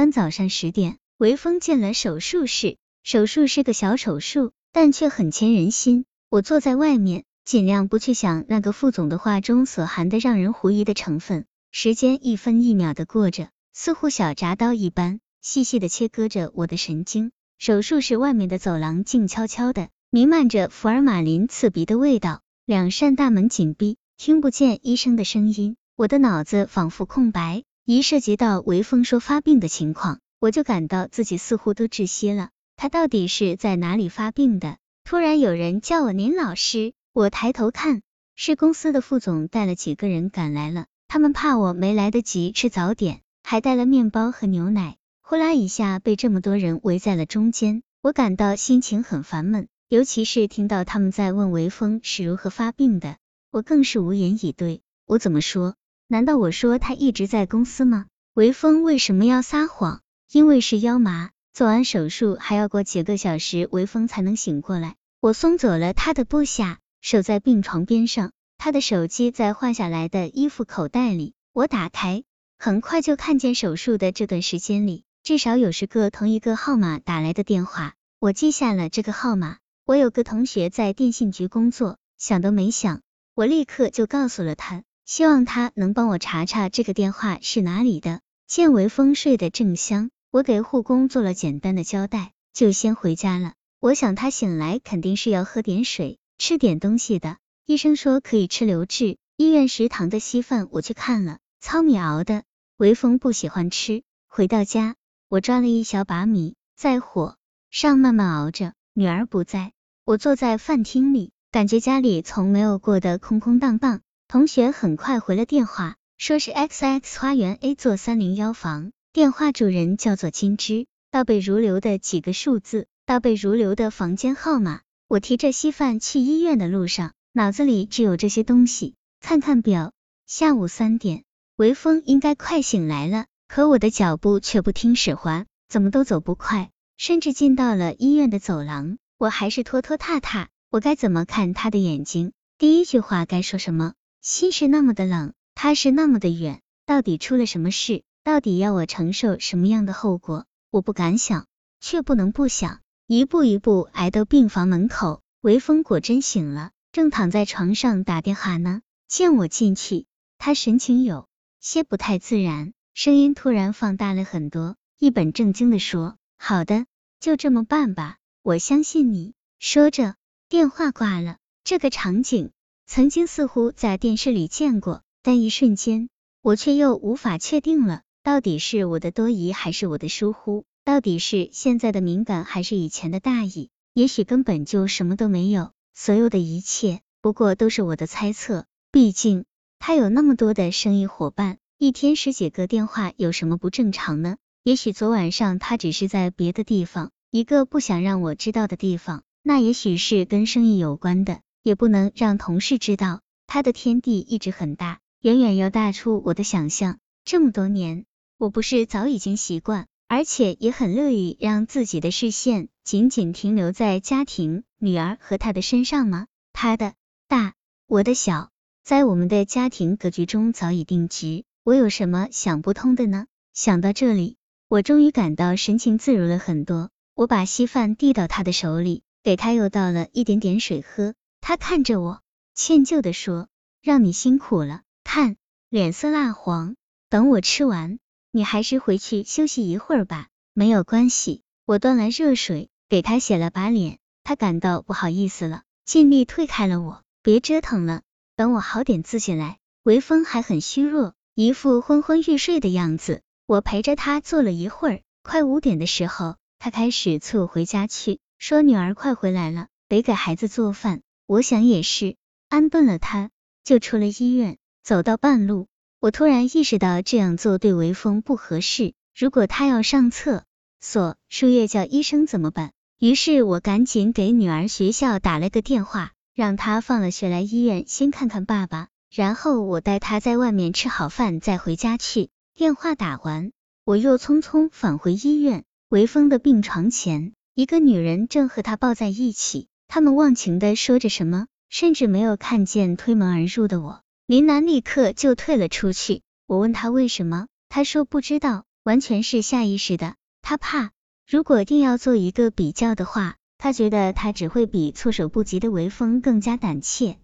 [0.00, 2.78] 当早上十点，韦峰进了手术室。
[3.02, 6.06] 手术是个小手术，但却很牵人心。
[6.30, 11.44] 我坐在外面，尽量不去想那个副总的话中所含的让人狐疑的成分。
[11.70, 17.30] 时间一分一秒的过着，似乎小铡刀一般，细细的切割着我的神经。
[17.58, 22.40] 手术室外面的走廊静悄悄的，弥漫着福尔马林刺鼻的味道。
[22.64, 25.76] 两扇大门紧闭，听不见医生的声音。
[25.94, 32.50] 我的脑子仿佛空白，一涉及到韦峰说发病的情况，我就感到自己似乎都窒息了。
[32.76, 34.78] 他到底是在哪里发病的？
[35.04, 38.02] 突然有人叫我您老师，我抬头看，
[38.36, 40.86] 是公司的副总带了几个人赶来了。
[41.08, 44.96] 他们怕我没来得及吃早点，还带了面包和牛奶。
[45.20, 53.16] 呼啦一下被这么多人围在了中间，我感到心情很烦闷，尤其是听到他们在问韦峰是如何发病的，
[53.50, 54.82] 我更是无言以对。
[55.06, 55.74] 我怎么说？
[56.12, 58.06] 难道我说他一直在公司吗？
[58.34, 60.00] 韦峰为什么要撒谎？
[60.32, 64.96] 因为是腰麻，做完手术还要过几个小时，韦峰才能醒过来。
[65.20, 68.32] 我松走了他的部下，守在病床边上。
[68.58, 72.24] 他的手机在换下来的衣服口袋里，我打开，
[72.58, 77.94] 很快就看见手术的这段时间里，至少有十个同一个号码打来的电话。
[78.18, 79.58] 我记下了这个号码。
[79.86, 83.00] 我有个同学在电信局工作，想都没想，
[83.36, 88.20] 我立刻就告诉了他，希望他能帮我查查这个电话是哪里的。
[88.46, 93.54] 见微风睡得正香，我给护工做了简单的交代，就先回家了。
[93.80, 97.38] 我想他醒来肯定是要喝点水，吃点东西的。
[97.66, 102.44] 医生说可以吃流质医院食堂的稀饭，我去看了，糙米熬的，
[102.76, 104.04] 维峰不喜欢吃。
[104.28, 104.94] 回到家，
[105.28, 107.36] 我抓了一小把米，在火
[107.72, 108.74] 上慢慢熬着。
[108.94, 109.72] 女儿不在，
[110.04, 114.02] 我坐在饭厅里，感觉家里从没有过得空空荡荡。
[114.30, 124.82] 同学很快回了电话，说是 X X 花园 A 座三零幺房，电话主人叫做金枝，倒背如流的几个数字，倒背如流的房间号码。
[125.08, 127.10] 我提着稀饭去医院的路上。
[127.32, 128.94] 脑子里只有这些东西。
[129.20, 129.90] 看看表，
[130.28, 131.24] 下午三点，
[131.56, 140.50] 微风应该快醒来了，可我的脚步却不听使唤，怎么都走不快，甚至进到了医院的走廊，我还是拖拖沓沓。
[140.70, 142.30] 我该怎么看他的眼睛？
[142.58, 143.94] 第一句话该说什么？
[144.20, 148.02] 心是那么的冷，他是那么的远，到底出了什么事？
[148.22, 150.44] 到底要我承受什么样的后果？
[150.70, 151.46] 我不敢想，
[151.80, 152.80] 却不能不想。
[153.06, 156.70] 一步一步挨到病房门口，微风果真醒了。
[156.92, 160.06] 正躺在床上打电话呢，见我进去，
[160.36, 161.26] 他神情有
[161.60, 166.84] 些不太自然，声音突然放大了很多，一本正经的说：“好的，
[167.20, 170.14] 就这么办吧，我相信你。”说着，
[170.48, 171.38] 电话挂了。
[171.64, 172.50] 这个场景
[172.92, 176.08] 曾经似乎在电视里见过，但一瞬间，
[176.42, 180.64] 我却又无法确定了，到底是我的多疑还是我的疏忽？
[180.84, 183.70] 到底是现在的敏感还是以前的大意？
[183.94, 185.70] 也许根本就什么都没有。
[185.94, 189.44] 所有的一切不过都是我的猜测，毕竟
[189.78, 194.36] 他有那么多的生意伙伴，一天十几个电话有什么不正常呢？
[194.64, 203.20] 也许昨晚上他只是在别的地方，一个不想让我知道的地方，那也许是跟生意有关的，也不能让同事知道。
[203.46, 206.98] 他的天地一直很大，远远要大出我的想象。
[207.24, 208.04] 这么多年，
[208.38, 214.62] 我不是早已经习惯，而且也很乐意让自己的视线仅仅停留在家庭。
[214.78, 216.26] 女儿和他的身上吗？
[216.52, 216.94] 他的
[217.28, 217.54] 大，
[217.86, 218.50] 我的小，
[218.82, 221.44] 在我们的家庭格局中早已定局。
[221.64, 223.26] 我有什么想不通的呢？
[223.52, 224.36] 想到这里，
[224.68, 226.90] 我终于感到神情自如了很多。
[227.14, 231.14] 我把稀饭递到他的手里，给他又倒了一点点水喝。
[231.50, 232.20] 他看着我，
[232.54, 233.48] 歉疚的说
[233.82, 235.34] ：“让你辛苦了。”看，
[235.68, 236.76] 脸色蜡黄。
[237.08, 237.98] 等我吃完，
[238.30, 240.28] 你还是回去休息一会儿吧。
[240.54, 241.42] 没有关系。
[241.66, 243.98] 我端来热水，给他洗了把脸。
[244.22, 247.02] 他感到不好意思了，尽力推开了我。
[247.20, 248.02] 别折腾了，
[248.36, 249.58] 等我好点自己来。
[249.82, 253.22] 微风还很虚弱，一副昏昏欲睡的样子。
[253.46, 261.02] 我陪着他坐了一会儿，快五点的时候，他开始催我回家去，说女儿快回来了，得给孩子做饭。
[261.30, 262.16] 我想也是，
[262.48, 263.30] 安顿了他，
[263.62, 264.58] 就出了医院。
[264.82, 265.68] 走到半路，
[266.00, 268.94] 我突然意识到这样做对微风不合适。
[269.16, 270.42] 如果他要上厕
[270.80, 272.72] 所，输液叫医生怎么办？
[272.98, 282.30] 于是我赶紧给女儿学校打了个电话，让她放了学来医院先看看爸爸，然后我带她在外面吃好饭再回家去。
[282.56, 283.52] 电话打完，
[283.84, 285.62] 我又匆匆返回医院。
[285.90, 294.02] 维峰的病床前，一个女人正和他抱在一起，他们忘情的说着什么，甚至没有看见推门而入的我。
[294.24, 296.22] 林楠立刻就退了出去。
[296.46, 298.64] 我问他为什么，他说不知道。
[298.84, 300.14] 完全是下意识的。
[300.42, 300.92] 他怕，
[301.28, 307.18] 如果定要做一个比较的话，他觉得他只会比措手不及的韦峰更加胆怯。